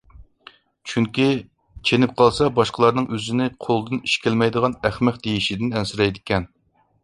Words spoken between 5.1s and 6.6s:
دېيىشىدىن ئەنسىرەيدىكەن.